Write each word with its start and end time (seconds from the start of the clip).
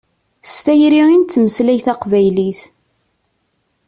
S 0.53 0.55
tayri 0.63 1.01
i 1.15 1.17
nettmeslay 1.19 1.79
taqbaylit. 1.85 2.61